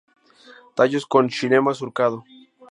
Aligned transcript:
Tallos 0.75 1.05
con 1.11 1.25
xilema 1.37 1.71
surcado. 1.79 2.17